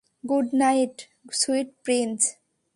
Good 0.29 0.47
night, 0.53 0.95
sweet 1.39 1.69
Prince. 1.85 2.19